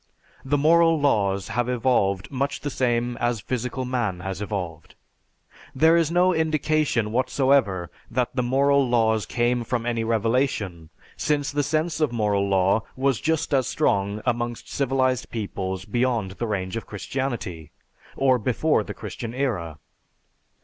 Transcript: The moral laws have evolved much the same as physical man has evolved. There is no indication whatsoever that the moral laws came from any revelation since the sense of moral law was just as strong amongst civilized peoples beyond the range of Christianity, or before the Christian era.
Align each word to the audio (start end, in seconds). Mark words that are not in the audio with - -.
The 0.43 0.57
moral 0.57 0.99
laws 0.99 1.49
have 1.49 1.69
evolved 1.69 2.31
much 2.31 2.61
the 2.61 2.71
same 2.71 3.17
as 3.17 3.39
physical 3.39 3.85
man 3.85 4.21
has 4.21 4.41
evolved. 4.41 4.95
There 5.75 5.95
is 5.95 6.09
no 6.09 6.33
indication 6.33 7.11
whatsoever 7.11 7.91
that 8.09 8.35
the 8.35 8.41
moral 8.41 8.89
laws 8.89 9.27
came 9.27 9.63
from 9.63 9.85
any 9.85 10.03
revelation 10.03 10.89
since 11.15 11.51
the 11.51 11.61
sense 11.61 12.01
of 12.01 12.11
moral 12.11 12.49
law 12.49 12.81
was 12.95 13.21
just 13.21 13.53
as 13.53 13.67
strong 13.67 14.23
amongst 14.25 14.73
civilized 14.73 15.29
peoples 15.29 15.85
beyond 15.85 16.31
the 16.31 16.47
range 16.47 16.75
of 16.75 16.87
Christianity, 16.87 17.69
or 18.15 18.39
before 18.39 18.83
the 18.83 18.95
Christian 18.95 19.35
era. 19.35 19.77